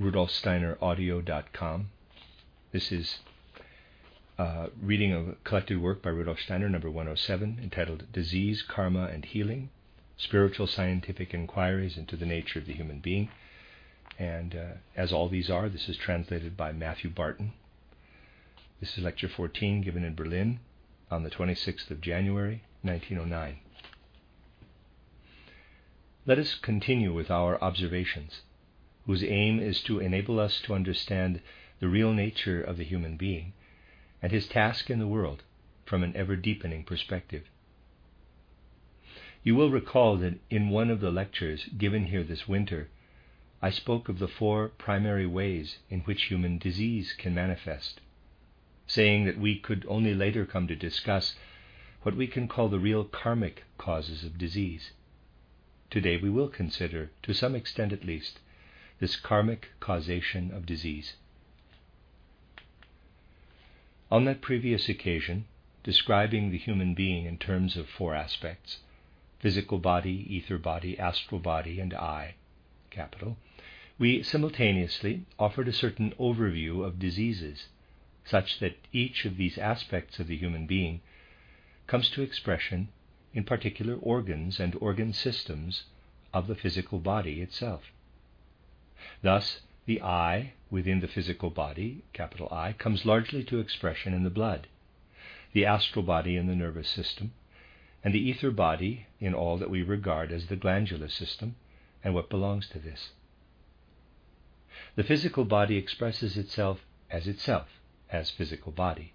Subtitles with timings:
[0.00, 1.90] rudolfsteineraudio.com.
[2.72, 3.18] This is
[4.38, 9.24] uh, reading of a collected work by Rudolf Steiner, number 107, entitled Disease, Karma, and
[9.24, 9.70] Healing
[10.16, 13.28] Spiritual Scientific Inquiries into the Nature of the Human Being.
[14.18, 17.52] And uh, as all these are, this is translated by Matthew Barton.
[18.80, 20.60] This is lecture 14 given in Berlin
[21.10, 23.58] on the 26th of January, 1909.
[26.24, 28.42] Let us continue with our observations
[29.06, 31.40] whose aim is to enable us to understand
[31.80, 33.52] the real nature of the human being
[34.22, 35.42] and his task in the world
[35.84, 37.50] from an ever deepening perspective.
[39.42, 42.88] You will recall that in one of the lectures given here this winter,
[43.60, 48.00] I spoke of the four primary ways in which human disease can manifest,
[48.86, 51.34] saying that we could only later come to discuss
[52.02, 54.92] what we can call the real karmic causes of disease.
[55.90, 58.38] Today we will consider, to some extent at least,
[59.02, 61.14] this karmic causation of disease.
[64.12, 65.44] On that previous occasion,
[65.82, 68.78] describing the human being in terms of four aspects
[69.40, 72.36] physical body, ether body, astral body, and I,
[72.90, 73.36] capital,
[73.98, 77.66] we simultaneously offered a certain overview of diseases,
[78.24, 81.00] such that each of these aspects of the human being
[81.88, 82.86] comes to expression
[83.34, 85.86] in particular organs and organ systems
[86.32, 87.90] of the physical body itself.
[89.20, 94.30] Thus, the I within the physical body, capital I, comes largely to expression in the
[94.30, 94.68] blood,
[95.52, 97.32] the astral body in the nervous system,
[98.04, 101.56] and the ether body in all that we regard as the glandular system
[102.04, 103.10] and what belongs to this.
[104.94, 109.14] The physical body expresses itself as itself, as physical body.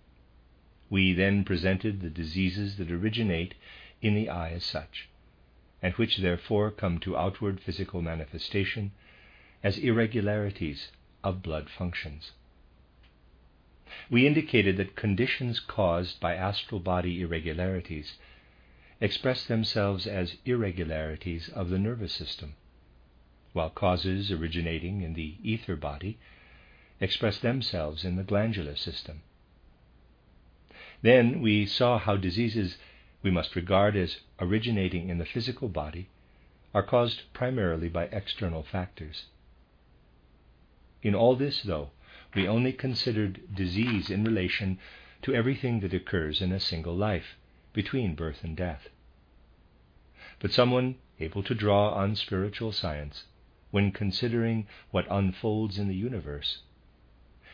[0.90, 3.53] We then presented the diseases that originate
[4.02, 5.08] in the I as such,
[5.81, 8.92] and which therefore come to outward physical manifestation
[9.67, 10.91] as irregularities
[11.25, 12.31] of blood functions.
[14.09, 18.13] We indicated that conditions caused by astral body irregularities
[19.01, 22.55] express themselves as irregularities of the nervous system,
[23.51, 26.17] while causes originating in the ether body
[27.01, 29.22] express themselves in the glandular system.
[31.01, 32.78] Then we saw how diseases
[33.22, 36.07] we must regard as originating in the physical body
[36.73, 39.25] are caused primarily by external factors.
[41.07, 41.91] In all this, though,
[42.35, 44.78] we only considered disease in relation
[45.22, 47.38] to everything that occurs in a single life,
[47.72, 48.90] between birth and death.
[50.40, 53.23] But someone able to draw on spiritual science,
[53.72, 56.63] when considering what unfolds in the universe,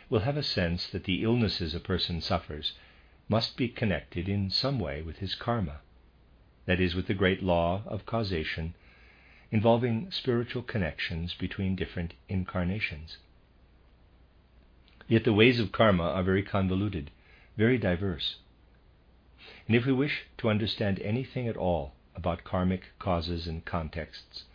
[0.10, 2.74] will have a sense that the illnesses a person suffers
[3.30, 5.82] must be connected in some way with his karma,
[6.66, 8.74] that is, with the great law of causation
[9.52, 13.20] involving spiritual connections between different incarnations.
[15.08, 17.12] Yet the ways of karma are very convoluted,
[17.58, 18.38] very diverse.
[19.68, 24.46] And if we wish to understand anything at all about karmic causes and contexts,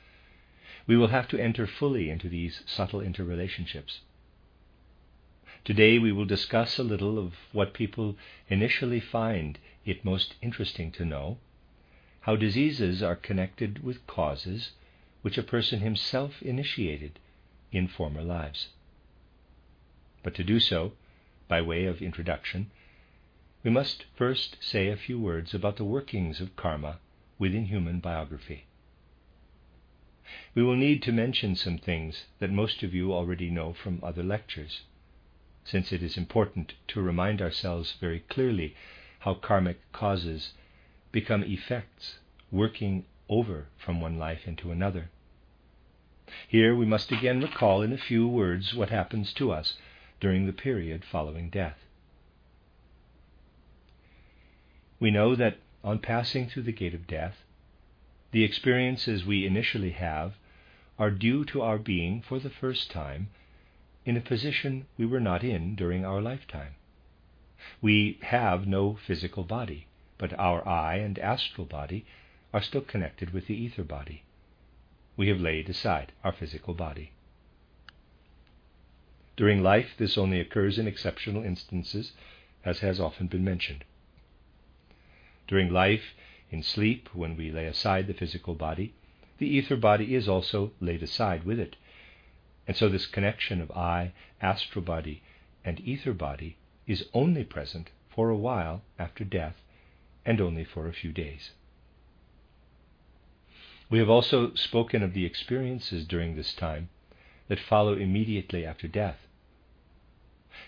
[0.87, 3.98] we will have to enter fully into these subtle interrelationships.
[5.64, 8.16] Today we will discuss a little of what people
[8.48, 11.38] initially find it most interesting to know
[12.20, 14.72] how diseases are connected with causes
[15.22, 17.19] which a person himself initiated
[17.70, 18.69] in former lives.
[20.23, 20.95] But to do so,
[21.47, 22.71] by way of introduction,
[23.62, 26.99] we must first say a few words about the workings of karma
[27.39, 28.65] within human biography.
[30.55, 34.25] We will need to mention some things that most of you already know from other
[34.25, 34.82] lectures,
[35.65, 38.75] since it is important to remind ourselves very clearly
[39.21, 40.53] how karmic causes
[41.12, 42.19] become effects
[42.50, 45.11] working over from one life into another.
[46.49, 49.79] Here we must again recall in a few words what happens to us
[50.20, 51.79] during the period following death.
[55.00, 57.44] We know that on passing through the gate of death,
[58.32, 60.35] the experiences we initially have
[60.99, 63.29] are due to our being, for the first time,
[64.05, 66.75] in a position we were not in during our lifetime.
[67.81, 69.87] We have no physical body,
[70.19, 72.05] but our I and astral body
[72.53, 74.25] are still connected with the ether body.
[75.17, 77.12] We have laid aside our physical body.
[79.38, 82.12] During life, this only occurs in exceptional instances,
[82.64, 83.85] as has often been mentioned.
[85.46, 86.17] During life,
[86.50, 88.94] in sleep, when we lay aside the physical body,
[89.38, 91.76] the ether body is also laid aside with it.
[92.67, 94.12] And so this connection of I,
[94.43, 95.23] astral body,
[95.64, 96.56] and ether body
[96.88, 99.62] is only present for a while after death
[100.26, 101.52] and only for a few days.
[103.88, 106.88] We have also spoken of the experiences during this time
[107.46, 109.27] that follow immediately after death,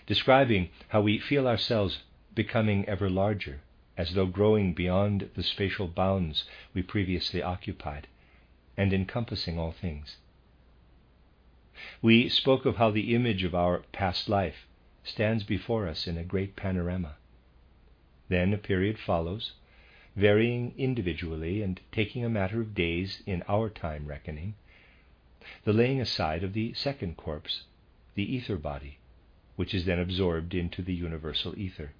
[0.05, 2.03] describing how we feel ourselves
[2.33, 3.61] becoming ever larger,
[3.97, 8.07] as though growing beyond the spatial bounds we previously occupied,
[8.77, 10.17] and encompassing all things.
[12.01, 14.67] We spoke of how the image of our past life
[15.03, 17.15] stands before us in a great panorama.
[18.29, 19.53] Then a period follows,
[20.15, 24.55] varying individually and taking a matter of days in our time reckoning,
[25.63, 27.63] the laying aside of the second corpse,
[28.15, 28.99] the ether body,
[29.61, 31.91] which is then absorbed into the universal ether.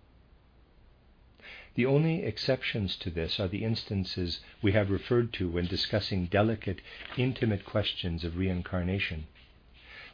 [1.76, 6.82] The only exceptions to this are the instances we have referred to when discussing delicate,
[7.18, 9.28] intimate questions of reincarnation,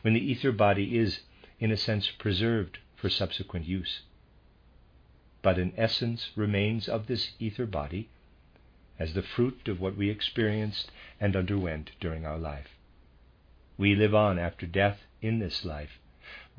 [0.01, 1.21] when the ether body is,
[1.57, 4.01] in a sense, preserved for subsequent use.
[5.41, 8.09] But an essence remains of this ether body
[8.99, 12.75] as the fruit of what we experienced and underwent during our life.
[13.77, 15.97] We live on after death in this life,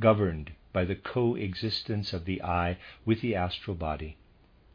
[0.01, 4.17] governed by the coexistence of the I with the astral body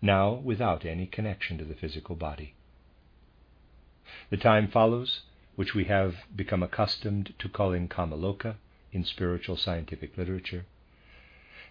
[0.01, 2.53] now without any connection to the physical body.
[4.29, 5.21] The time follows,
[5.55, 8.57] which we have become accustomed to calling Kamaloka
[8.91, 10.65] in spiritual scientific literature,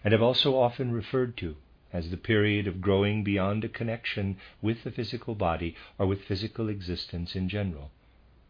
[0.03, 1.55] and have also often referred to
[1.93, 6.69] as the period of growing beyond a connection with the physical body or with physical
[6.69, 7.91] existence in general,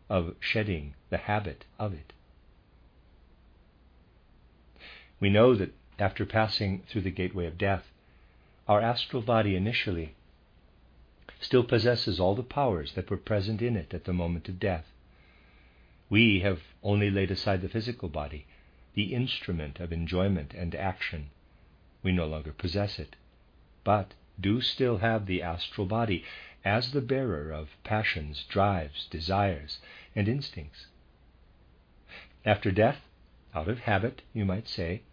[0.09, 2.13] of shedding the habit of it.
[5.23, 7.89] We know that after passing through the gateway of death,
[8.67, 10.15] our astral body initially
[11.39, 14.91] still possesses all the powers that were present in it at the moment of death.
[16.09, 18.47] We have only laid aside the physical body,
[18.95, 21.29] the instrument of enjoyment and action.
[22.03, 23.15] We no longer possess it,
[23.85, 26.25] but do still have the astral body
[26.65, 29.79] as the bearer of passions, drives, desires,
[30.17, 30.87] and instincts.
[32.43, 33.07] After death,
[33.55, 35.03] out of habit, you might say,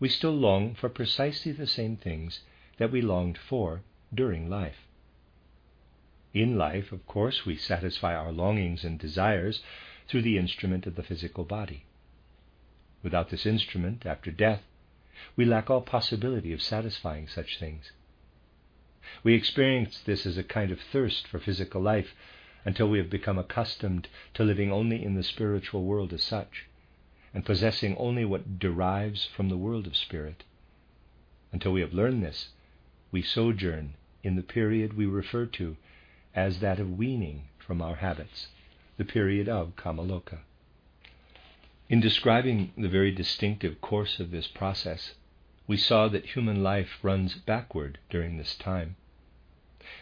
[0.00, 2.40] we still long for precisely the same things
[2.78, 3.82] that we longed for
[4.14, 4.86] during life.
[6.32, 9.62] In life, of course, we satisfy our longings and desires
[10.06, 11.84] through the instrument of the physical body.
[13.02, 14.62] Without this instrument, after death,
[15.36, 17.92] we lack all possibility of satisfying such things.
[19.24, 22.14] We experience this as a kind of thirst for physical life
[22.64, 26.66] until we have become accustomed to living only in the spiritual world as such,
[27.34, 30.44] and possessing only what derives from the world of spirit.
[31.52, 32.50] Until we have learned this,
[33.10, 35.76] we sojourn in the period we refer to
[36.34, 38.48] as that of weaning from our habits,
[38.96, 40.40] the period of Kamaloka.
[41.88, 45.14] In describing the very distinctive course of this process,
[45.66, 48.96] we saw that human life runs backward during this time.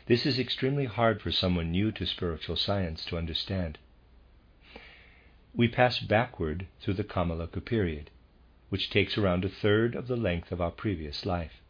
[0.06, 3.78] This is extremely hard for someone new to spiritual science to understand.
[5.56, 8.10] We pass backward through the Kamaloka period,
[8.68, 11.62] which takes around a third of the length of our previous life.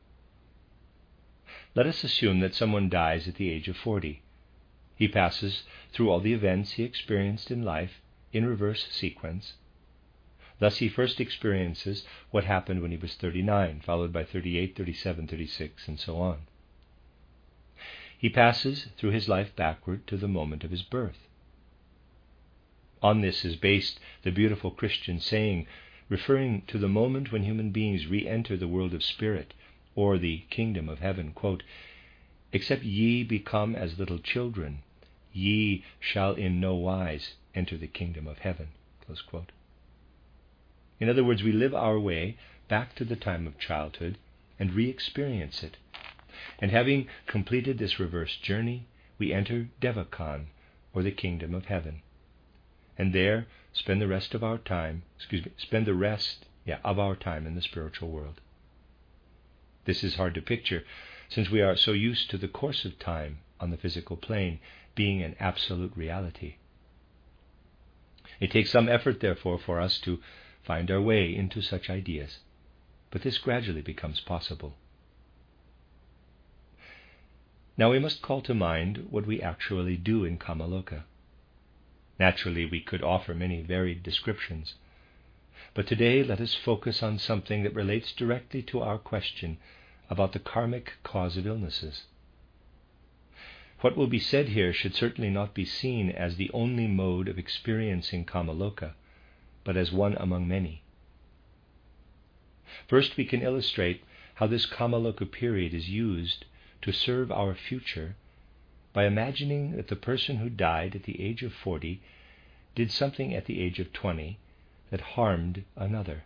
[1.77, 4.23] Let us assume that someone dies at the age of 40.
[4.97, 5.63] He passes
[5.93, 8.01] through all the events he experienced in life
[8.33, 9.55] in reverse sequence.
[10.59, 15.87] Thus, he first experiences what happened when he was 39, followed by 38, 37, 36,
[15.87, 16.39] and so on.
[18.19, 21.29] He passes through his life backward to the moment of his birth.
[23.03, 25.67] On this is based the beautiful Christian saying
[26.09, 29.53] referring to the moment when human beings re enter the world of spirit
[29.95, 31.63] or the kingdom of heaven, quote,
[32.53, 34.83] Except ye become as little children,
[35.33, 38.69] ye shall in no wise enter the kingdom of heaven.
[40.99, 42.37] In other words, we live our way
[42.69, 44.17] back to the time of childhood
[44.59, 45.77] and re experience it.
[46.59, 48.87] And having completed this reverse journey,
[49.19, 50.47] we enter Devachan,
[50.95, 52.03] or the kingdom of heaven.
[52.99, 56.99] And there spend the rest of our time, excuse me, spend the rest yeah, of
[56.99, 58.41] our time in the spiritual world.
[59.85, 60.85] This is hard to picture,
[61.29, 64.59] since we are so used to the course of time on the physical plane
[64.95, 66.57] being an absolute reality.
[68.41, 70.21] It takes some effort, therefore, for us to
[70.63, 72.39] find our way into such ideas,
[73.11, 74.75] but this gradually becomes possible.
[77.79, 81.05] Now we must call to mind what we actually do in Kamaloka.
[82.19, 84.75] Naturally, we could offer many varied descriptions,
[85.75, 89.59] But today let us focus on something that relates directly to our question
[90.09, 92.05] about the karmic cause of illnesses.
[93.81, 97.39] What will be said here should certainly not be seen as the only mode of
[97.39, 98.95] experiencing Kamaloka,
[99.65, 100.83] but as one among many.
[102.89, 104.03] First, we can illustrate
[104.37, 106.47] how this Kamaloka period is used
[106.81, 108.17] to serve our future
[108.97, 112.01] by imagining that the person who died at the age of 40
[112.75, 114.39] did something at the age of 20
[114.91, 116.25] that harmed another.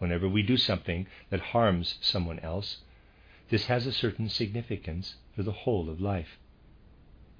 [0.00, 2.78] Whenever we do something that harms someone else,
[3.48, 6.36] this has a certain significance for the whole of life.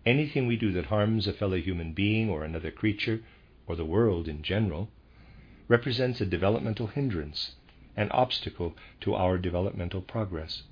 [0.06, 3.24] Anything we do that harms a fellow human being or another creature,
[3.66, 4.88] or the world in general,
[5.66, 7.56] represents a developmental hindrance,
[7.96, 10.62] an obstacle to our developmental progress.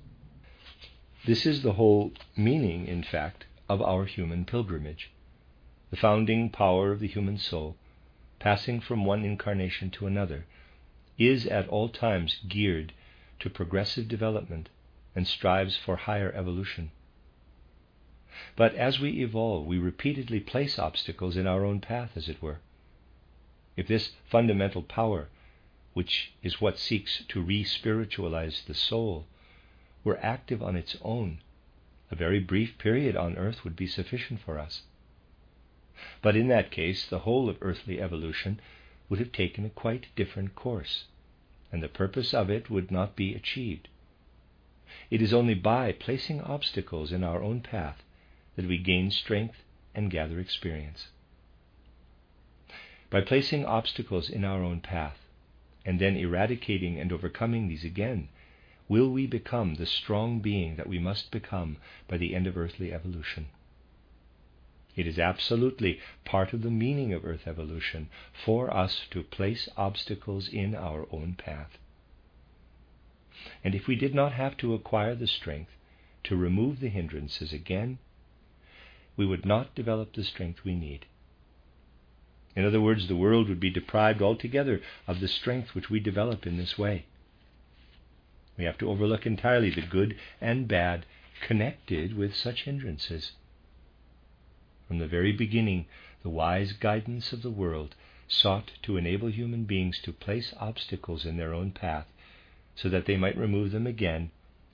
[1.25, 5.11] This is the whole meaning, in fact, of our human pilgrimage.
[5.91, 7.75] The founding power of the human soul,
[8.39, 10.45] passing from one incarnation to another,
[11.17, 12.93] is at all times geared
[13.39, 14.69] to progressive development
[15.13, 16.91] and strives for higher evolution.
[18.55, 22.59] But as we evolve, we repeatedly place obstacles in our own path, as it were.
[23.75, 25.27] If this fundamental power,
[25.93, 29.25] which is what seeks to re spiritualize the soul,
[30.03, 31.39] were active on its own,
[32.11, 34.83] a very brief period on earth would be sufficient for us.
[36.21, 38.59] But in that case, the whole of earthly evolution
[39.09, 41.05] would have taken a quite different course,
[41.71, 43.89] and the purpose of it would not be achieved.
[45.11, 48.03] It is only by placing obstacles in our own path
[48.55, 49.63] that we gain strength
[49.93, 51.09] and gather experience.
[53.09, 55.17] By placing obstacles in our own path,
[55.85, 58.29] and then eradicating and overcoming these again,
[58.89, 61.77] will we become the strong being that we must become
[62.07, 63.47] by the end of earthly evolution.
[64.95, 70.49] It is absolutely part of the meaning of Earth evolution for us to place obstacles
[70.49, 71.77] in our own path.
[73.63, 75.71] And if we did not have to acquire the strength
[76.25, 77.99] to remove the hindrances again,
[79.15, 81.05] we would not develop the strength we need.
[82.55, 86.45] In other words, the world would be deprived altogether of the strength which we develop
[86.45, 87.05] in this way.
[88.59, 91.05] We have to overlook entirely the good and bad
[91.39, 93.31] connected with such hindrances.
[94.85, 95.85] From the very beginning,
[96.23, 97.95] the wise guidance of the world
[98.27, 102.07] sought to enable human beings to place obstacles in their own path
[102.75, 104.29] so that they might remove them again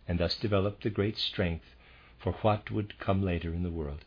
[0.07, 1.75] and thus develop the great strength
[2.17, 4.03] for what would come later in the world.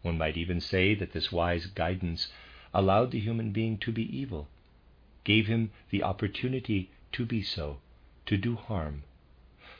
[0.00, 2.32] One might even say that this wise guidance
[2.74, 4.48] allowed the human being to be evil,
[5.22, 7.78] gave him the opportunity to be so,
[8.26, 9.04] to do harm,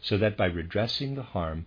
[0.01, 1.67] so that by redressing the harm,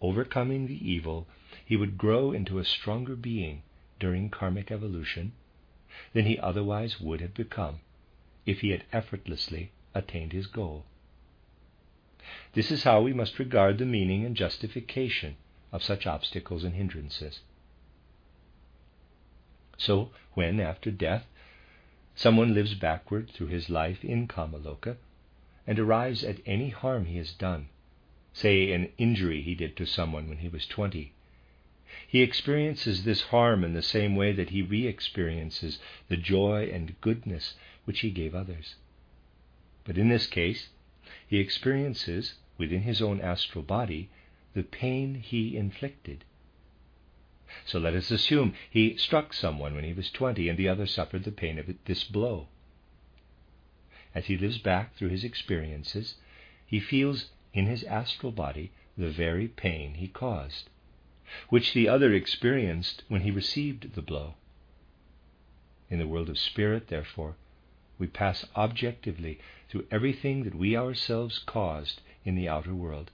[0.00, 1.26] overcoming the evil,
[1.64, 3.62] he would grow into a stronger being
[3.98, 5.32] during karmic evolution
[6.12, 7.80] than he otherwise would have become
[8.44, 10.84] if he had effortlessly attained his goal.
[12.52, 15.36] This is how we must regard the meaning and justification
[15.72, 17.40] of such obstacles and hindrances.
[19.78, 21.26] So, when, after death,
[22.14, 24.96] someone lives backward through his life in Kamaloka
[25.66, 27.68] and arrives at any harm he has done,
[28.32, 31.12] say an injury he did to someone when he was 20,
[32.08, 37.00] he experiences this harm in the same way that he re experiences the joy and
[37.00, 37.54] goodness
[37.84, 38.76] which he gave others.
[39.84, 40.70] But in this case,
[41.26, 44.10] he experiences, within his own astral body,
[44.54, 46.24] the pain he inflicted.
[47.64, 51.24] So let us assume he struck someone when he was 20 and the other suffered
[51.24, 52.48] the pain of this blow.
[54.16, 56.14] As he lives back through his experiences,
[56.66, 60.70] he feels in his astral body the very pain he caused
[61.50, 64.34] which the other experienced when he received the blow.
[65.90, 67.36] In the world of spirit, therefore,
[67.98, 73.10] we pass objectively through everything that we ourselves caused in the outer world.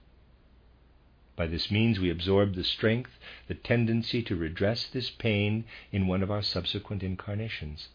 [1.35, 6.23] By this means, we absorb the strength, the tendency to redress this pain in one
[6.23, 7.89] of our subsequent incarnations.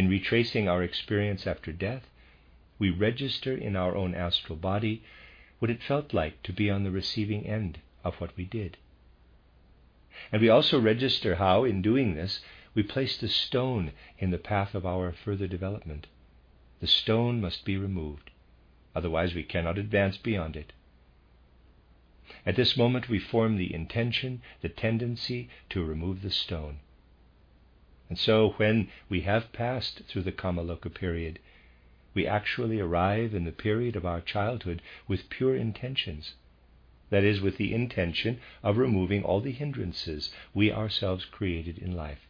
[0.00, 2.08] In retracing our experience after death,
[2.78, 5.02] we register in our own astral body
[5.58, 8.78] what it felt like to be on the receiving end of what we did.
[10.32, 12.40] And we also register how, in doing this,
[12.74, 16.06] we placed a stone in the path of our further development.
[16.80, 18.30] The stone must be removed,
[18.94, 20.72] otherwise, we cannot advance beyond it.
[22.46, 26.78] At this moment, we form the intention, the tendency to remove the stone.
[28.10, 31.38] And so, when we have passed through the Kamaloka period,
[32.12, 36.34] we actually arrive in the period of our childhood with pure intentions
[37.10, 42.26] that is, with the intention of removing all the hindrances we ourselves created in life.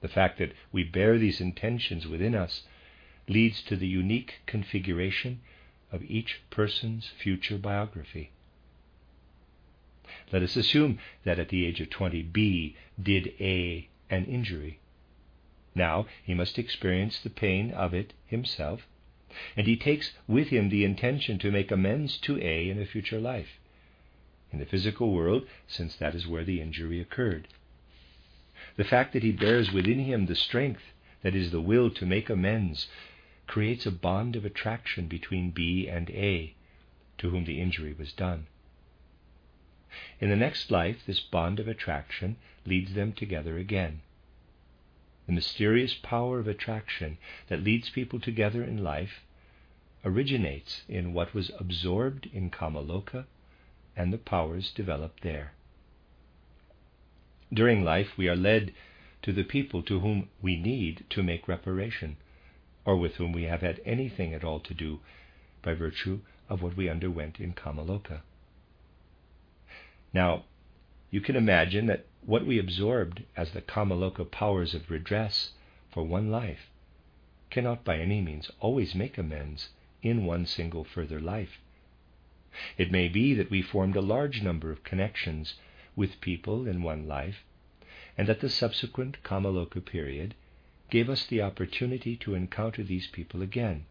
[0.00, 2.62] The fact that we bear these intentions within us
[3.28, 5.40] leads to the unique configuration
[5.92, 8.30] of each person's future biography.
[10.32, 14.78] Let us assume that at the age of 20, B did A an injury.
[15.74, 18.86] Now he must experience the pain of it himself,
[19.56, 23.20] and he takes with him the intention to make amends to A in a future
[23.20, 23.58] life,
[24.52, 27.48] in the physical world, since that is where the injury occurred.
[28.76, 32.30] The fact that he bears within him the strength, that is, the will to make
[32.30, 32.88] amends,
[33.46, 36.54] creates a bond of attraction between B and A,
[37.18, 38.46] to whom the injury was done.
[40.20, 42.36] In the next life, this bond of attraction
[42.66, 44.02] leads them together again.
[45.26, 49.24] The mysterious power of attraction that leads people together in life
[50.04, 53.26] originates in what was absorbed in Kamaloka
[53.96, 55.52] and the powers developed there.
[57.52, 58.74] During life, we are led
[59.22, 62.16] to the people to whom we need to make reparation,
[62.84, 65.00] or with whom we have had anything at all to do
[65.62, 68.20] by virtue of what we underwent in Kamaloka.
[70.12, 70.44] Now,
[71.10, 75.52] you can imagine that what we absorbed as the Kamaloka powers of redress
[75.90, 76.70] for one life
[77.50, 79.70] cannot by any means always make amends
[80.02, 81.58] in one single further life.
[82.76, 85.54] It may be that we formed a large number of connections
[85.94, 87.44] with people in one life,
[88.16, 90.34] and that the subsequent Kamaloka period
[90.90, 93.86] gave us the opportunity to encounter these people again.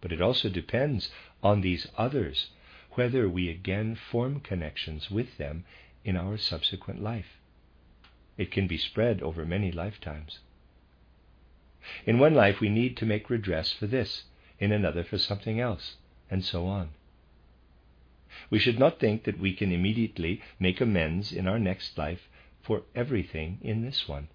[0.00, 1.10] But it also depends
[1.42, 2.48] on these others
[2.94, 5.64] whether we again form connections with them
[6.04, 7.38] in our subsequent life.
[8.36, 10.40] It can be spread over many lifetimes.
[12.06, 14.24] In one life, we need to make redress for this,
[14.58, 15.96] in another, for something else,
[16.30, 16.90] and so on.
[18.50, 22.28] We should not think that we can immediately make amends in our next life
[22.62, 24.28] for everything in this one.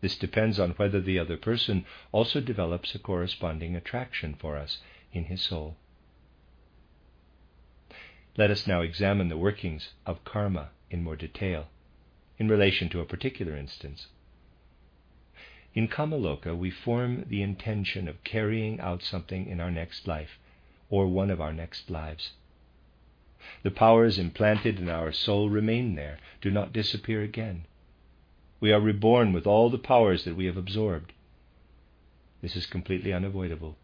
[0.00, 4.80] This depends on whether the other person also develops a corresponding attraction for us
[5.12, 5.76] in his soul.
[8.36, 11.68] Let us now examine the workings of karma in more detail
[12.36, 14.08] in relation to a particular instance.
[15.72, 20.38] In Kamaloka, we form the intention of carrying out something in our next life
[20.90, 22.32] or one of our next lives.
[23.62, 27.66] The powers implanted in our soul remain there, do not disappear again.
[28.58, 31.12] We are reborn with all the powers that we have absorbed.
[32.42, 33.76] This is completely unavoidable.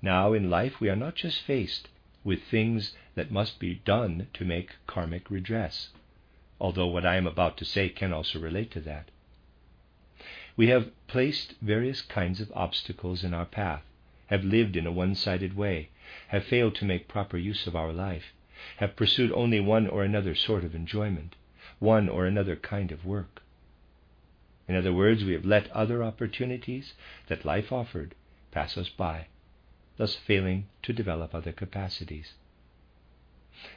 [0.00, 1.88] Now, in life, we are not just faced
[2.24, 5.90] with things that must be done to make karmic redress,
[6.60, 9.10] although what I am about to say can also relate to that.
[10.56, 13.82] We have placed various kinds of obstacles in our path,
[14.26, 15.88] have lived in a one sided way,
[16.28, 18.34] have failed to make proper use of our life,
[18.76, 21.36] have pursued only one or another sort of enjoyment,
[21.78, 23.42] one or another kind of work.
[24.68, 26.92] In other words, we have let other opportunities
[27.28, 28.14] that life offered
[28.50, 29.26] pass us by
[30.00, 32.32] thus failing to develop other capacities.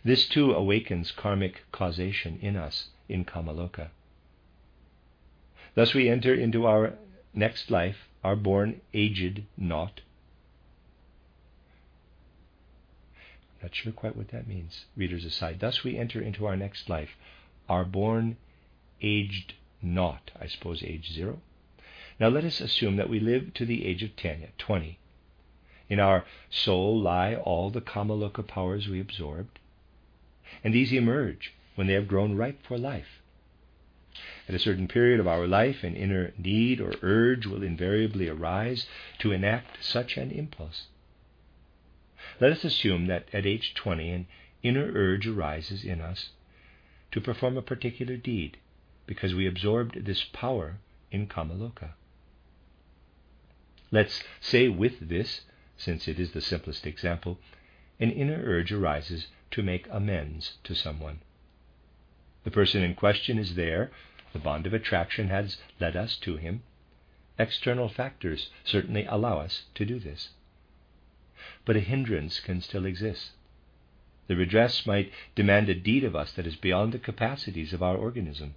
[0.06, 3.90] This too awakens karmic causation in us in Kamaloka.
[5.76, 6.94] Thus we enter into our
[7.34, 10.00] next life, are born aged not.
[13.62, 14.86] Not sure quite what that means.
[14.96, 15.60] Readers aside.
[15.60, 17.18] Thus we enter into our next life,
[17.68, 18.38] are born
[19.02, 21.42] aged not, I suppose age zero.
[22.18, 25.00] Now let us assume that we live to the age of 10, 20,
[25.94, 29.60] in our soul lie all the Kamaloka powers we absorbed,
[30.64, 33.22] and these emerge when they have grown ripe for life.
[34.50, 38.88] At a certain period of our life, an inner need or urge will invariably arise
[39.20, 40.88] to enact such an impulse.
[42.40, 44.28] Let us assume that at age 20 an
[44.64, 46.30] inner urge arises in us
[47.12, 48.58] to perform a particular deed
[49.06, 50.78] because we absorbed this power
[51.12, 51.92] in Kamaloka.
[53.92, 55.42] Let's say with this
[55.78, 57.40] since it is the simplest example,
[58.00, 61.20] an inner urge arises to make amends to someone.
[62.44, 63.92] The person in question is there,
[64.34, 66.64] the bond of attraction has led us to him.
[67.40, 70.30] External factors certainly allow us to do this.
[71.66, 73.32] But a hindrance can still exist.
[74.28, 77.98] The redress might demand a deed of us that is beyond the capacities of our
[77.98, 78.56] organism.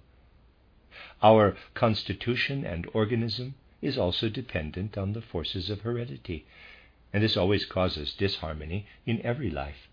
[1.21, 6.45] Our constitution and organism is also dependent on the forces of heredity,
[7.13, 9.87] and this always causes disharmony in every life.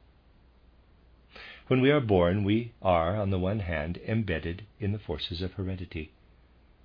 [1.67, 5.55] When we are born, we are, on the one hand, embedded in the forces of
[5.55, 6.13] heredity.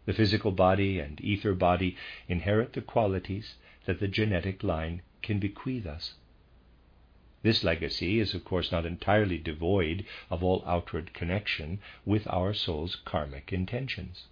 [0.05, 5.85] The physical body and ether body inherit the qualities that the genetic line can bequeath
[5.85, 6.15] us.
[7.41, 12.95] This legacy is, of course, not entirely devoid of all outward connection with our soul's
[12.95, 14.27] karmic intentions.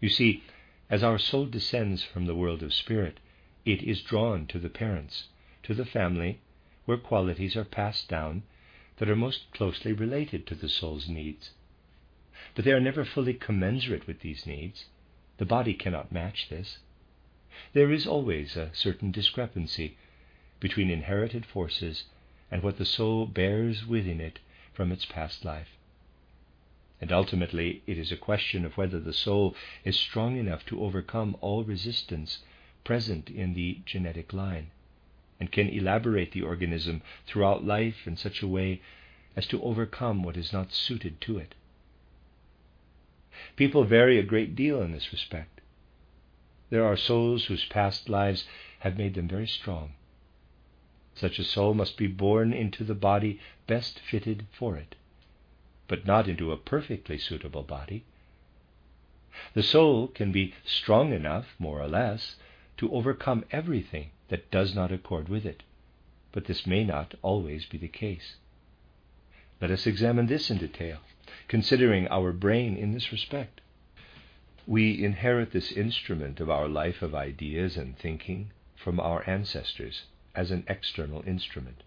[0.00, 0.42] You see,
[0.88, 3.20] as our soul descends from the world of spirit,
[3.64, 5.28] it is drawn to the parents,
[5.62, 6.40] to the family,
[6.86, 8.42] where qualities are passed down
[8.96, 11.50] that are most closely related to the soul's needs.
[12.54, 14.86] But they are never fully commensurate with these needs.
[15.38, 16.78] The body cannot match this.
[17.72, 19.96] There is always a certain discrepancy
[20.58, 22.04] between inherited forces
[22.50, 24.38] and what the soul bears within it
[24.72, 25.76] from its past life.
[27.00, 31.36] And ultimately, it is a question of whether the soul is strong enough to overcome
[31.40, 32.40] all resistance
[32.84, 34.70] present in the genetic line
[35.38, 38.80] and can elaborate the organism throughout life in such a way
[39.36, 41.54] as to overcome what is not suited to it.
[43.56, 45.60] People vary a great deal in this respect.
[46.68, 48.46] There are souls whose past lives
[48.80, 49.94] have made them very strong.
[51.14, 54.94] Such a soul must be born into the body best fitted for it
[55.90, 58.04] but not into a perfectly suitable body.
[59.54, 62.36] The soul can be strong enough, more or less,
[62.80, 65.62] to overcome everything that does not accord with it,
[66.32, 68.36] but this may not always be the case.
[69.60, 71.00] Let us examine this in detail,
[71.46, 73.60] considering our brain in this respect.
[74.66, 78.50] We inherit this instrument of our life of ideas and thinking
[78.82, 81.82] from our ancestors as an external instrument.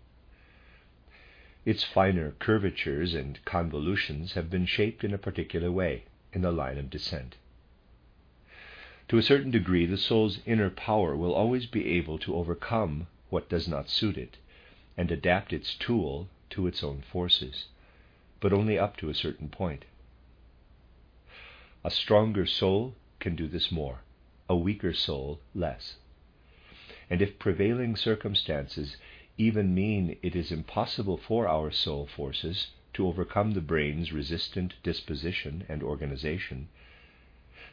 [1.66, 6.04] Its finer curvatures and convolutions have been shaped in a particular way
[6.34, 7.38] in the line of descent.
[9.14, 13.48] To a certain degree, the soul's inner power will always be able to overcome what
[13.48, 14.38] does not suit it
[14.98, 17.68] and adapt its tool to its own forces,
[18.40, 19.86] but only up to a certain point.
[21.84, 24.00] A stronger soul can do this more,
[24.50, 25.98] a weaker soul less.
[27.08, 28.98] And if prevailing circumstances
[29.38, 35.66] even mean it is impossible for our soul forces to overcome the brain's resistant disposition
[35.70, 36.68] and organization,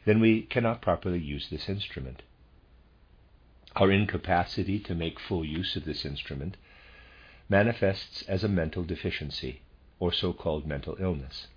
[0.05, 2.21] then we cannot properly use this instrument.
[3.75, 6.57] Our incapacity to make full use of this instrument
[7.47, 9.61] manifests as a mental deficiency,
[9.99, 11.47] or so called mental illness.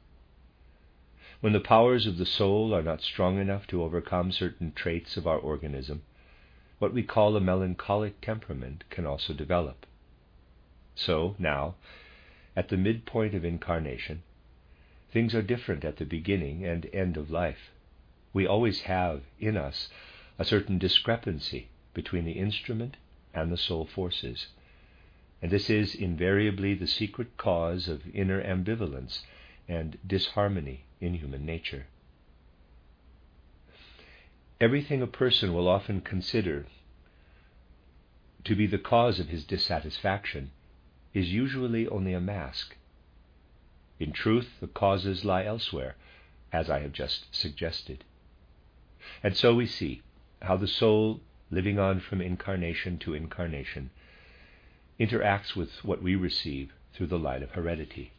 [1.40, 5.26] When the powers of the soul are not strong enough to overcome certain traits of
[5.26, 6.02] our organism,
[6.78, 9.86] what we call a melancholic temperament can also develop.
[10.94, 11.74] So now,
[12.56, 14.22] at the midpoint of incarnation,
[15.12, 17.70] things are different at the beginning and end of life.
[18.34, 19.88] We always have in us
[20.40, 22.96] a certain discrepancy between the instrument
[23.32, 24.48] and the soul forces.
[25.40, 29.22] And this is invariably the secret cause of inner ambivalence
[29.68, 31.86] and disharmony in human nature.
[34.60, 36.66] Everything a person will often consider
[38.42, 40.50] to be the cause of his dissatisfaction
[41.12, 42.76] is usually only a mask.
[44.00, 45.94] In truth, the causes lie elsewhere,
[46.52, 48.04] as I have just suggested.
[49.22, 50.02] And so we see
[50.42, 53.90] how the soul, living on from incarnation to incarnation,
[54.98, 58.12] interacts with what we receive through the light of heredity.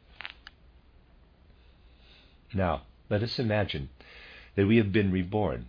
[2.54, 3.90] Now, let us imagine
[4.56, 5.68] that we have been reborn,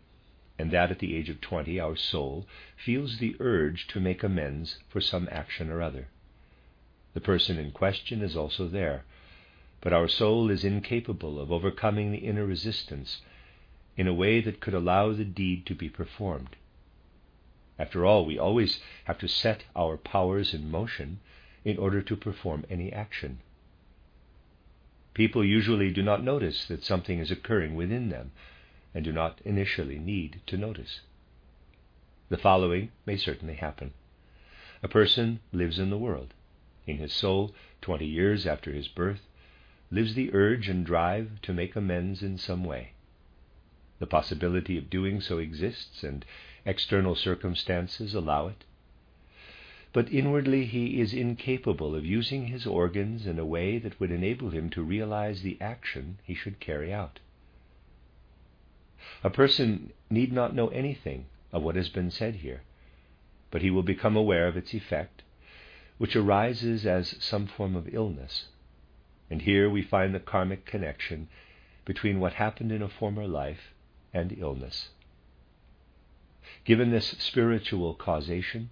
[0.58, 4.78] and that at the age of 20 our soul feels the urge to make amends
[4.88, 6.08] for some action or other.
[7.14, 9.04] The person in question is also there,
[9.80, 13.20] but our soul is incapable of overcoming the inner resistance
[13.96, 16.56] in a way that could allow the deed to be performed.
[17.78, 21.20] After all, we always have to set our powers in motion
[21.64, 23.40] in order to perform any action.
[25.14, 28.32] People usually do not notice that something is occurring within them
[28.94, 31.00] and do not initially need to notice.
[32.28, 33.92] The following may certainly happen.
[34.82, 36.34] A person lives in the world
[36.86, 39.26] in his soul, twenty years after his birth,
[39.90, 42.92] lives the urge and drive to make amends in some way.
[43.98, 46.24] The possibility of doing so exists, and
[46.66, 48.64] external circumstances allow it.
[49.94, 54.50] But inwardly he is incapable of using his organs in a way that would enable
[54.50, 57.20] him to realize the action he should carry out.
[59.24, 62.62] A person need not know anything of what has been said here,
[63.50, 65.22] but he will become aware of its effect
[65.96, 68.48] which arises as some form of illness.
[69.30, 71.28] And here we find the karmic connection
[71.86, 73.72] between what happened in a former life
[74.16, 74.88] and illness.
[76.64, 78.70] Given this spiritual causation,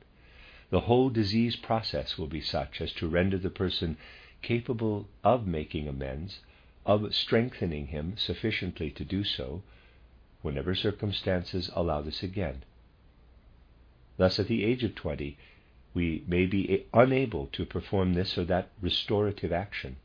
[0.71, 3.99] the whole disease process will be such as to render the person
[4.43, 6.41] capable of making amends,
[6.87, 9.63] of strengthening him sufficiently to do so,
[10.43, 12.65] whenever circumstances allow this again.
[14.17, 15.37] Thus, at the age of twenty,
[15.93, 19.97] we may be unable to perform this or that restorative action,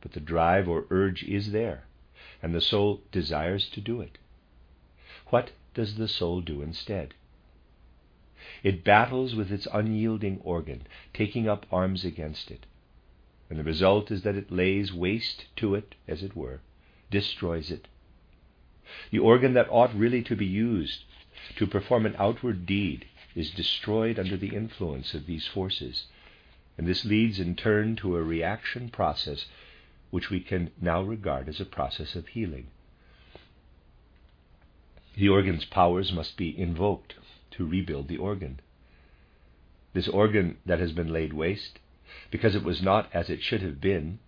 [0.00, 1.84] but the drive or urge is there,
[2.42, 4.18] and the soul desires to do it.
[5.30, 7.14] What does the soul do instead?
[8.62, 12.66] It battles with its unyielding organ, taking up arms against it.
[13.50, 16.60] And the result is that it lays waste to it, as it were,
[17.10, 17.88] destroys it.
[19.10, 21.04] The organ that ought really to be used
[21.56, 26.06] to perform an outward deed is destroyed under the influence of these forces.
[26.76, 29.46] And this leads in turn to a reaction process
[30.10, 32.68] which we can now regard as a process of healing.
[35.18, 37.16] The organ's powers must be invoked
[37.50, 38.60] to rebuild the organ.
[39.92, 41.80] This organ that has been laid waste,
[42.30, 44.20] because it was not as it should have been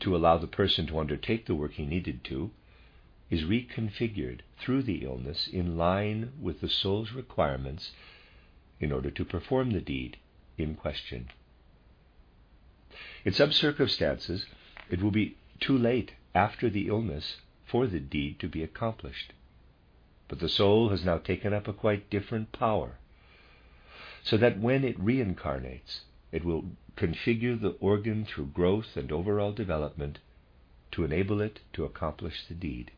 [0.00, 2.50] to allow the person to undertake the work he needed to,
[3.30, 7.92] is reconfigured through the illness in line with the soul's requirements
[8.80, 10.18] in order to perform the deed
[10.58, 11.30] in question.
[13.24, 14.44] In some circumstances,
[14.90, 17.38] it will be too late after the illness
[17.72, 19.32] for the deed to be accomplished.
[20.28, 22.98] But the soul has now taken up a quite different power,
[24.22, 26.66] so that when it reincarnates, it will
[26.98, 30.18] configure the organ through growth and overall development
[30.90, 32.90] to enable it to accomplish the deed.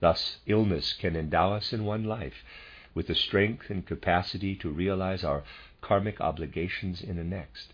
[0.00, 2.44] Thus, illness can endow us in one life
[2.92, 5.44] with the strength and capacity to realize our
[5.80, 7.72] karmic obligations in the next.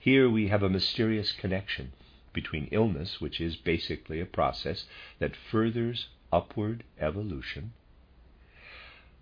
[0.00, 1.92] Here we have a mysterious connection
[2.32, 4.86] between illness, which is basically a process
[5.18, 7.72] that furthers upward evolution,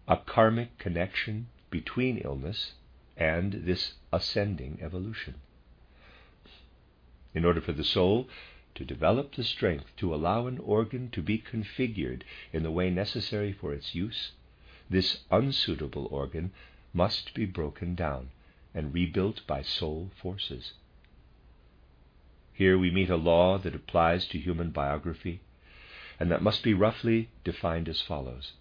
[0.06, 2.74] a karmic connection between illness
[3.16, 5.34] and this ascending evolution.
[7.34, 8.28] In order for the soul
[8.74, 13.52] to develop the strength to allow an organ to be configured in the way necessary
[13.52, 14.32] for its use,
[14.88, 16.52] this unsuitable organ
[16.94, 18.30] must be broken down
[18.74, 20.72] and rebuilt by soul forces.
[22.58, 25.38] Here we meet a law that applies to human biography
[26.18, 28.54] and that must be roughly defined as follows.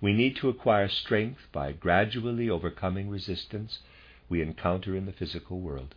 [0.00, 3.78] We need to acquire strength by gradually overcoming resistance
[4.28, 5.94] we encounter in the physical world.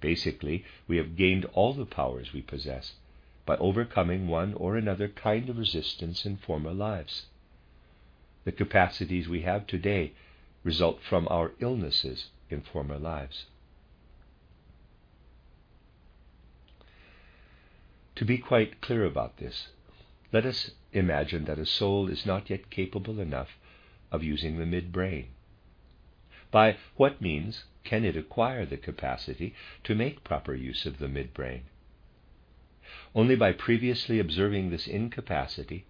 [0.00, 2.94] Basically, we have gained all the powers we possess
[3.44, 7.26] by overcoming one or another kind of resistance in former lives.
[8.44, 10.12] The capacities we have today
[10.64, 13.44] result from our illnesses in former lives.
[18.16, 19.68] To be quite clear about this,
[20.32, 23.56] let us imagine that a soul is not yet capable enough
[24.10, 25.28] of using the midbrain.
[26.50, 31.62] By what means can it acquire the capacity to make proper use of the midbrain?
[33.14, 35.86] Only by previously observing this incapacity,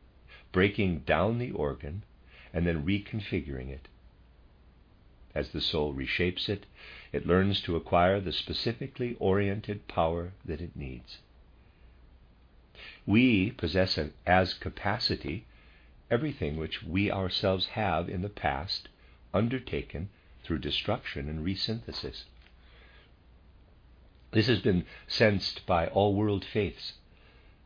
[0.53, 2.05] breaking down the organ,
[2.53, 3.89] and then reconfiguring it.
[5.35, 6.67] As the soul reshapes it,
[7.13, 11.19] it learns to acquire the specifically oriented power that it needs.
[13.07, 15.45] We possess as capacity
[16.11, 18.89] everything which we ourselves have in the past
[19.35, 20.09] undertaken
[20.45, 22.25] through destruction and resynthesis.
[24.31, 26.95] This has been sensed by all world faiths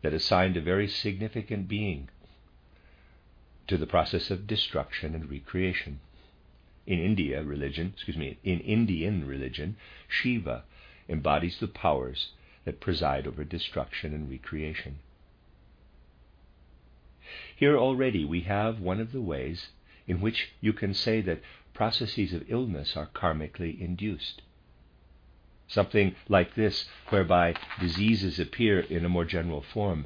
[0.02, 2.08] that assigned a very significant being
[3.66, 6.00] to the process of destruction and recreation.
[6.86, 9.76] In India religion, excuse me, in Indian religion,
[10.08, 10.64] Shiva
[11.08, 12.32] embodies the powers
[12.64, 14.98] that preside over destruction and recreation.
[17.56, 19.70] Here already we have one of the ways
[20.06, 21.40] in which you can say that
[21.72, 24.42] processes of illness are karmically induced.
[25.66, 30.04] Something like this, whereby diseases appear in a more general form,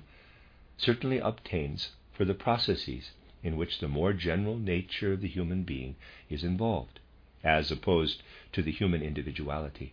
[0.76, 3.10] certainly obtains for the processes
[3.42, 5.96] in which the more general nature of the human being
[6.28, 7.00] is involved,
[7.42, 9.92] as opposed to the human individuality.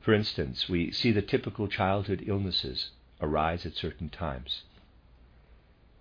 [0.00, 4.62] For instance, we see the typical childhood illnesses arise at certain times.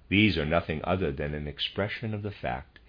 [0.07, 2.79] These are nothing other than an expression of the fact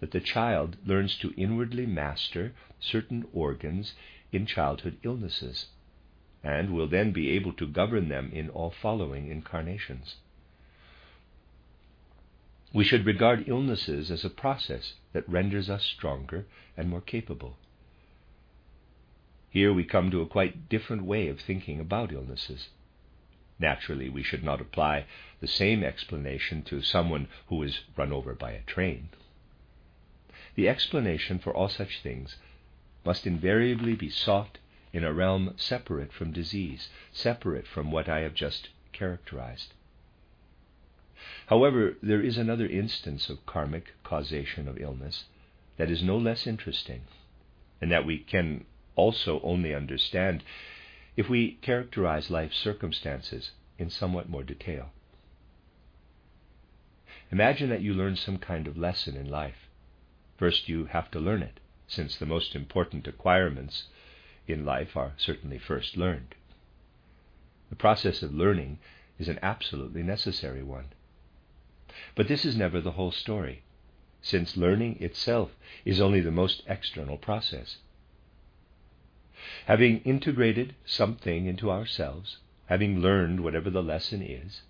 [0.00, 3.94] that the child learns to inwardly master certain organs
[4.32, 5.66] in childhood illnesses,
[6.42, 10.16] and will then be able to govern them in all following incarnations.
[12.72, 16.46] We should regard illnesses as a process that renders us stronger
[16.76, 17.56] and more capable.
[19.50, 22.68] Here we come to a quite different way of thinking about illnesses.
[23.60, 25.04] Naturally, we should not apply
[25.40, 29.10] the same explanation to someone who is run over by a train.
[30.54, 32.36] The explanation for all such things
[33.04, 34.58] must invariably be sought
[34.92, 39.74] in a realm separate from disease, separate from what I have just characterized.
[41.46, 45.26] However, there is another instance of karmic causation of illness
[45.76, 47.02] that is no less interesting,
[47.80, 48.64] and that we can
[48.96, 50.42] also only understand
[51.16, 54.90] if we characterize life circumstances in somewhat more detail.
[57.32, 59.68] Imagine that you learn some kind of lesson in life.
[60.36, 63.84] First, you have to learn it, since the most important acquirements
[64.46, 66.34] in life are certainly first learned.
[67.68, 68.78] The process of learning
[69.18, 70.86] is an absolutely necessary one.
[72.14, 73.62] But this is never the whole story,
[74.22, 75.50] since learning itself
[75.84, 77.76] is only the most external process.
[79.66, 84.62] Having integrated something into ourselves, having learned whatever the lesson is,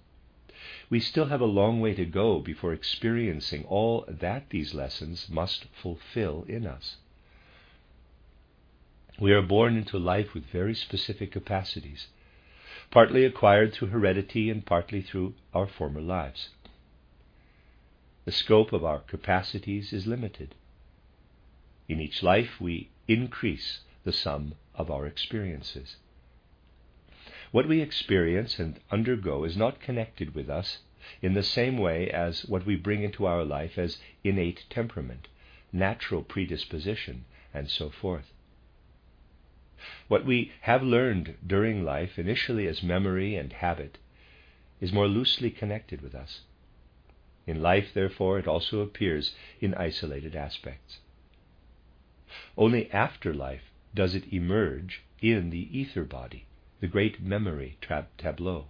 [0.88, 5.64] we still have a long way to go before experiencing all that these lessons must
[5.72, 6.96] fulfill in us.
[9.18, 12.08] We are born into life with very specific capacities,
[12.90, 16.50] partly acquired through heredity and partly through our former lives.
[18.24, 20.54] The scope of our capacities is limited.
[21.88, 25.96] In each life, we increase the sum of our experiences.
[27.52, 30.78] What we experience and undergo is not connected with us
[31.20, 35.28] in the same way as what we bring into our life as innate temperament,
[35.72, 38.32] natural predisposition, and so forth.
[40.08, 43.98] What we have learned during life, initially as memory and habit,
[44.80, 46.42] is more loosely connected with us.
[47.46, 50.98] In life, therefore, it also appears in isolated aspects.
[52.56, 56.46] Only after life does it emerge in the ether body,
[56.80, 57.76] the great memory
[58.18, 58.66] tableau.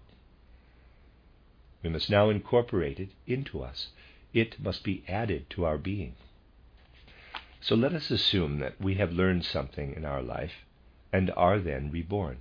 [1.83, 3.89] We must now incorporate it into us.
[4.33, 6.15] It must be added to our being.
[7.61, 10.65] So let us assume that we have learned something in our life
[11.13, 12.39] and are then reborn.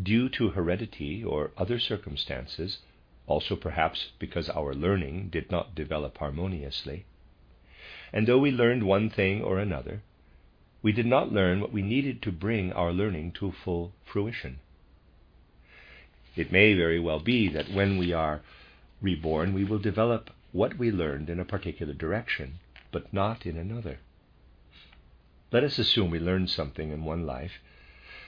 [0.00, 2.78] Due to heredity or other circumstances,
[3.26, 7.04] also perhaps because our learning did not develop harmoniously,
[8.12, 10.02] and though we learned one thing or another,
[10.86, 14.60] we did not learn what we needed to bring our learning to full fruition.
[16.36, 18.40] It may very well be that when we are
[19.02, 22.60] reborn, we will develop what we learned in a particular direction,
[22.92, 23.98] but not in another.
[25.50, 27.58] Let us assume we learned something in one life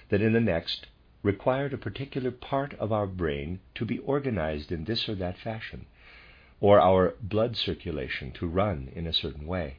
[0.09, 0.89] that in the next
[1.23, 5.87] required a particular part of our brain to be organized in this or that fashion,
[6.61, 9.77] or our blood circulation to run in a certain way.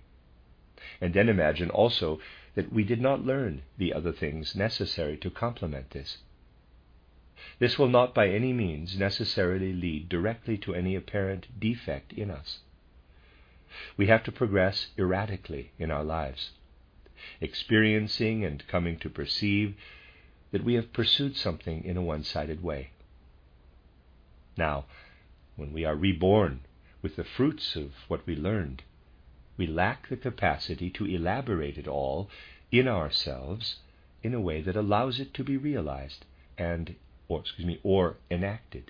[1.01, 2.21] And then imagine also
[2.59, 6.17] that we did not learn the other things necessary to complement this.
[7.57, 12.59] This will not by any means necessarily lead directly to any apparent defect in us.
[13.95, 16.49] We have to progress erratically in our lives
[17.39, 19.75] experiencing and coming to perceive
[20.51, 22.91] that we have pursued something in a one sided way.
[24.57, 24.83] Now,
[25.55, 26.65] when we are reborn
[27.01, 28.83] with the fruits of what we learned,
[29.59, 32.29] we lack the capacity to elaborate it all
[32.71, 33.75] in ourselves
[34.23, 36.25] in a way that allows it to be realized
[36.57, 36.95] and
[37.27, 38.89] or excuse me or enacted.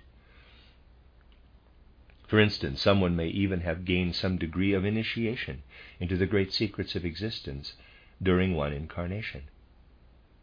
[2.27, 5.63] For instance, someone may even have gained some degree of initiation
[5.99, 7.73] into the great secrets of existence
[8.21, 9.45] during one incarnation.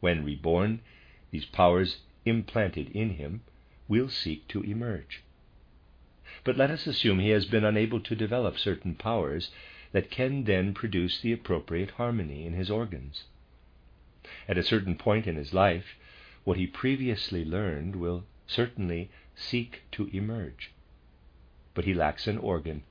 [0.00, 0.80] When reborn,
[1.30, 3.42] these powers implanted in him
[3.86, 5.22] will seek to emerge.
[6.42, 9.52] But let us assume he has been unable to develop certain powers
[9.96, 13.24] that can then produce the appropriate harmony in his organs.
[14.46, 15.96] At a certain point in his life,
[16.44, 20.70] what he previously learned will certainly seek to emerge.
[21.72, 22.82] But he lacks an organ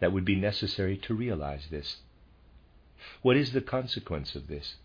[0.00, 1.98] that would be necessary to realize this.
[3.20, 4.76] What is the consequence of this?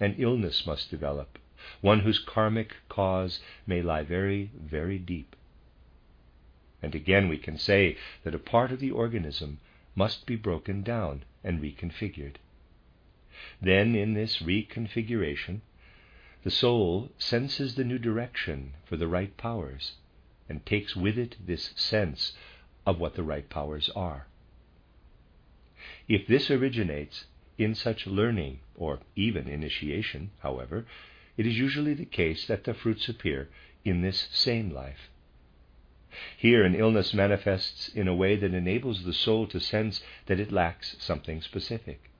[0.00, 1.38] An illness must develop,
[1.80, 5.36] one whose karmic cause may lie very, very deep.
[6.82, 9.60] And again, we can say that a part of the organism
[9.94, 12.36] must be broken down and reconfigured.
[13.60, 15.60] Then, in this reconfiguration,
[16.42, 19.96] the soul senses the new direction for the right powers
[20.48, 22.32] and takes with it this sense
[22.86, 24.26] of what the right powers are.
[26.06, 27.24] If this originates
[27.56, 30.86] in such learning, or even initiation, however,
[31.36, 33.48] it is usually the case that the fruits appear
[33.84, 35.10] in this same life.
[36.36, 40.52] Here, an illness manifests in a way that enables the soul to sense that it
[40.52, 42.10] lacks something specific.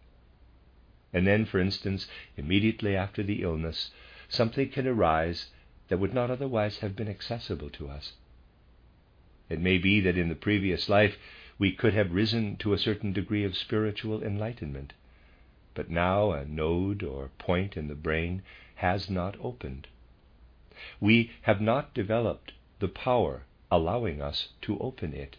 [1.13, 3.93] And then, for instance, immediately after the illness,
[4.29, 5.51] something can arise
[5.89, 8.15] that would not otherwise have been accessible to us.
[9.49, 11.17] It may be that in the previous life
[11.59, 14.93] we could have risen to a certain degree of spiritual enlightenment
[15.75, 18.43] but now a node or point in the brain
[18.77, 19.89] has not opened.
[21.01, 23.43] We have not developed the power
[23.75, 25.37] allowing us to open it.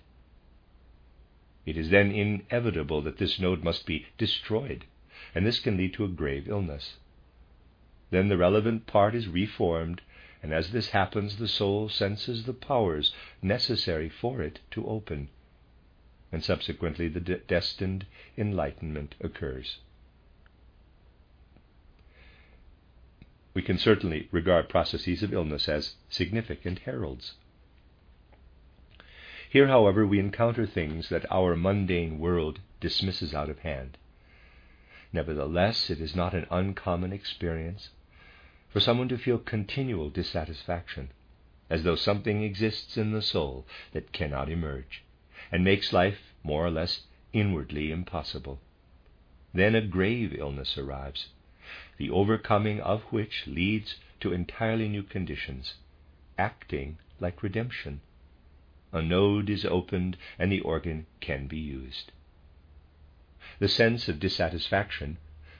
[1.66, 4.84] It is then inevitable that this node must be destroyed,
[5.34, 6.98] and this can lead to a grave illness.
[8.12, 10.02] Then the relevant part is reformed,
[10.44, 15.30] and as this happens, the soul senses the powers necessary for it to open,
[16.30, 18.06] and subsequently the de- destined
[18.38, 19.80] enlightenment occurs.
[23.54, 27.36] We can certainly regard processes of illness as significant heralds.
[29.56, 33.98] Here, however, we encounter things that our mundane world dismisses out of hand.
[35.14, 37.92] Nevertheless, it is not an uncommon experience
[38.68, 41.08] for someone to feel continual dissatisfaction,
[41.70, 45.06] as though something exists in the soul that cannot emerge,
[45.54, 48.60] and makes life more or less inwardly impossible.
[49.54, 51.30] Then a grave illness arrives,
[51.96, 55.76] the overcoming of which leads to entirely new conditions,
[56.38, 58.02] acting like redemption.
[58.96, 62.14] A node is opened and the organ can be used.
[63.60, 65.18] The sense of dissatisfaction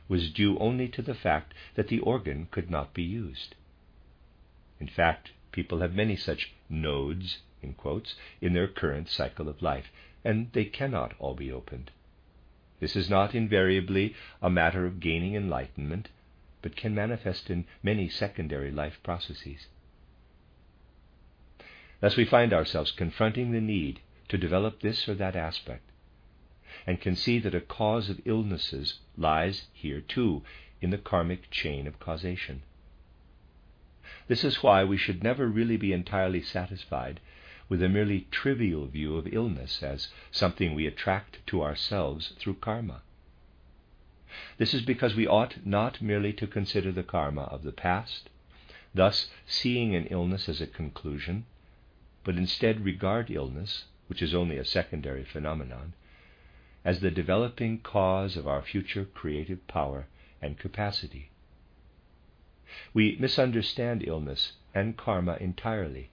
[0.08, 3.56] was due only to the fact that the organ could not be used.
[4.80, 9.92] In fact, people have many such nodes, in quotes, in their current cycle of life,
[10.24, 11.92] and they cannot all be opened.
[12.80, 16.08] This is not invariably a matter of gaining enlightenment,
[16.62, 19.68] but can manifest in many secondary life processes.
[22.02, 25.90] Thus, we find ourselves confronting the need to develop this or that aspect,
[26.86, 30.44] and can see that a cause of illnesses lies here too
[30.82, 32.64] in the karmic chain of causation.
[34.28, 37.20] This is why we should never really be entirely satisfied
[37.70, 43.02] with a merely trivial view of illness as something we attract to ourselves through karma.
[44.58, 48.30] This is because we ought not merely to consider the karma of the past,
[48.94, 51.46] thus seeing an illness as a conclusion,
[52.26, 55.94] but instead regard illness, which is only a secondary phenomenon,
[56.84, 60.08] as the developing cause of our future creative power
[60.42, 61.30] and capacity.
[62.94, 66.10] We misunderstand illness and karma entirely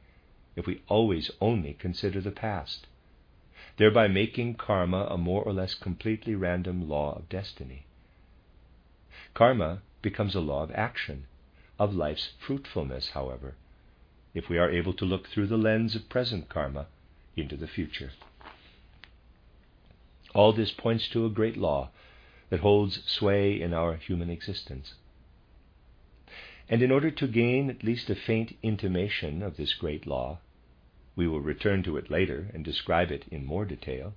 [0.54, 2.86] if we always only consider the past,
[3.78, 7.86] thereby making karma a more or less completely random law of destiny.
[9.32, 11.26] Karma becomes a law of action,
[11.78, 13.54] of life's fruitfulness, however,
[14.34, 16.86] if we are able to look through the lens of present karma
[17.36, 18.10] into the future.
[20.34, 21.90] All this points to a great law
[22.50, 24.94] that holds sway in our human existence.
[26.68, 30.38] And in order to gain at least a faint intimation of this great law,
[31.14, 34.14] we will return to it later and describe it in more detail.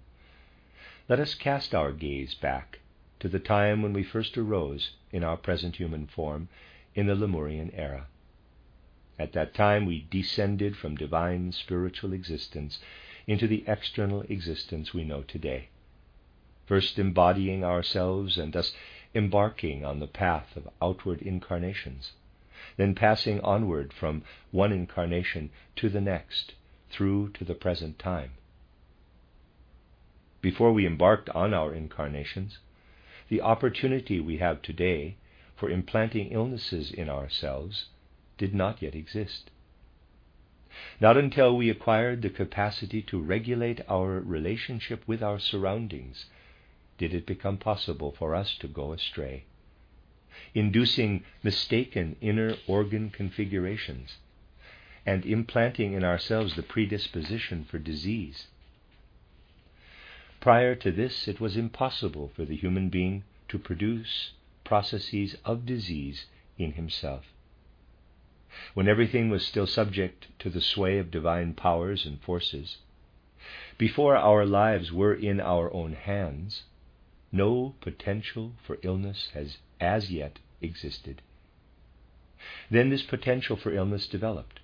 [1.10, 2.80] Let us cast our gaze back
[3.20, 6.48] to the time when we first arose in our present human form
[6.94, 8.08] in the Lemurian era.
[9.18, 12.80] At that time, we descended from divine spiritual existence
[13.26, 15.70] into the external existence we know today,
[16.66, 18.76] first embodying ourselves and thus
[19.14, 22.12] embarking on the path of outward incarnations,
[22.76, 26.56] then passing onward from one incarnation to the next
[26.90, 28.32] through to the present time.
[30.42, 32.60] Before we embarked on our incarnations,
[33.30, 35.16] the opportunity we have today
[35.56, 37.88] for implanting illnesses in ourselves
[38.38, 39.52] did not yet exist.
[41.00, 46.26] Not until we acquired the capacity to regulate our relationship with our surroundings
[46.98, 49.46] did it become possible for us to go astray,
[50.54, 54.18] inducing mistaken inner organ configurations
[55.06, 58.48] and implanting in ourselves the predisposition for disease.
[60.40, 64.32] Prior to this, it was impossible for the human being to produce
[64.64, 66.26] processes of disease
[66.58, 67.26] in himself
[68.74, 72.78] when everything was still subject to the sway of divine powers and forces,
[73.78, 76.64] before our lives were in our own hands,
[77.32, 81.22] no potential for illness has as yet existed.
[82.72, 84.62] Then this potential for illness developed.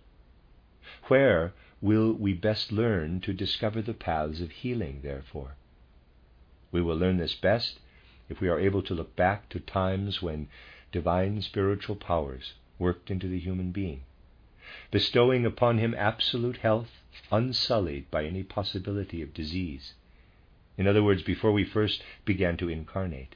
[1.09, 5.55] Where will we best learn to discover the paths of healing, therefore?
[6.71, 7.79] We will learn this best
[8.29, 10.47] if we are able to look back to times when
[10.91, 14.01] divine spiritual powers worked into the human being,
[14.89, 16.89] bestowing upon him absolute health
[17.31, 19.93] unsullied by any possibility of disease.
[20.77, 23.35] In other words, before we first began to incarnate.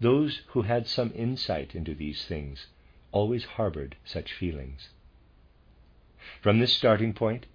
[0.00, 2.66] Those who had some insight into these things
[3.12, 4.88] always harbored such feelings.
[6.42, 7.46] From this starting point,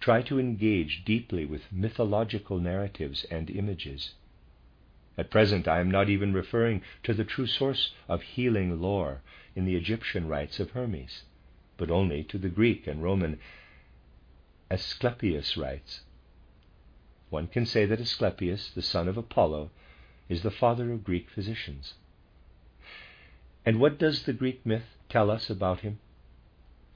[0.00, 4.14] try to engage deeply with mythological narratives and images.
[5.18, 9.20] At present, I am not even referring to the true source of healing lore
[9.54, 11.24] in the Egyptian rites of Hermes,
[11.76, 13.38] but only to the Greek and Roman
[14.70, 16.00] Asclepius rites.
[17.28, 19.70] One can say that Asclepius, the son of Apollo,
[20.30, 21.92] is the father of Greek physicians.
[23.66, 25.98] And what does the Greek myth tell us about him?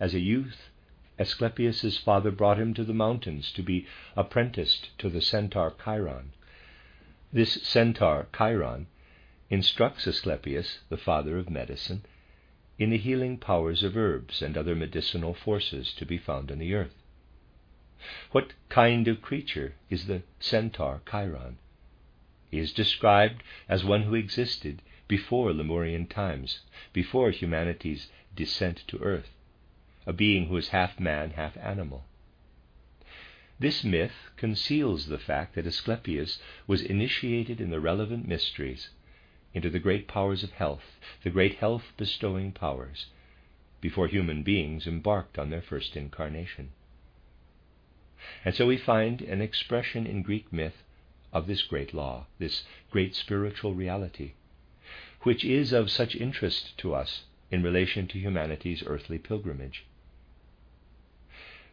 [0.01, 0.71] As a youth,
[1.19, 3.87] Asclepius's father brought him to the mountains to be
[4.17, 6.33] apprenticed to the centaur Chiron.
[7.37, 8.87] This centaur Chiron
[9.51, 12.07] instructs Asclepius, the father of medicine,
[12.79, 16.73] in the healing powers of herbs and other medicinal forces to be found on the
[16.73, 16.95] earth.
[18.33, 21.59] What kind of creature is the centaur Chiron?
[22.51, 26.61] He is described as one who existed before Lemurian times,
[26.95, 29.29] before humanity's descent to earth,
[30.07, 32.06] a being who is half man, half animal.
[33.59, 38.91] This myth conceals the fact that Asclepius was initiated in the relevant mysteries
[39.55, 43.07] into the great powers of health, the great health bestowing powers,
[43.81, 46.73] before human beings embarked on their first incarnation.
[48.45, 50.83] And so we find an expression in Greek myth
[51.33, 54.33] of this great law, this great spiritual reality,
[55.23, 59.87] which is of such interest to us in relation to humanity's earthly pilgrimage.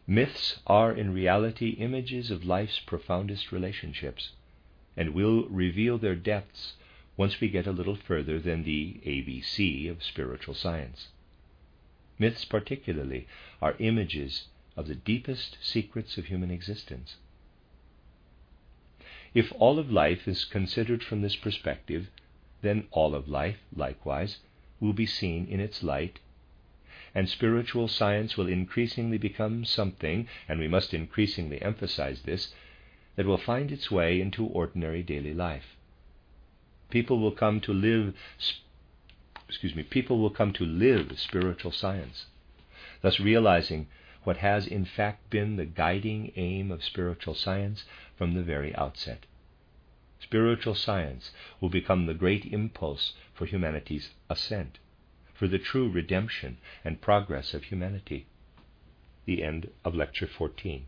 [0.06, 4.32] Myths are in reality images of life's profoundest relationships,
[4.98, 6.74] and will reveal their depths
[7.16, 11.08] once we get a little further than the ABC of spiritual science.
[12.18, 13.26] Myths, particularly,
[13.62, 17.16] are images of the deepest secrets of human existence.
[19.32, 22.10] If all of life is considered from this perspective,
[22.60, 24.38] then all of life, likewise,
[24.80, 26.18] will be seen in its light,
[27.14, 32.52] and spiritual science will increasingly become something, and we must increasingly emphasize this,
[33.16, 35.76] that will find its way into ordinary daily life.
[36.90, 38.14] People will come to live
[39.48, 42.26] excuse me people will come to live spiritual science
[43.02, 43.86] thus realizing
[44.24, 47.84] what has in fact been the guiding aim of spiritual science
[48.16, 49.26] from the very outset.
[50.18, 54.78] Spiritual science will become the great impulse for humanity's ascent
[55.34, 58.26] for the true redemption and progress of humanity.
[59.26, 60.86] The end of lecture 14